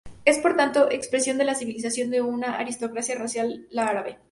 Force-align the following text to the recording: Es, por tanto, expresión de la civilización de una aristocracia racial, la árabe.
Es, 0.25 0.39
por 0.39 0.55
tanto, 0.57 0.89
expresión 0.89 1.37
de 1.37 1.43
la 1.45 1.53
civilización 1.53 2.09
de 2.09 2.21
una 2.21 2.55
aristocracia 2.57 3.13
racial, 3.19 3.67
la 3.69 3.85
árabe. 3.87 4.17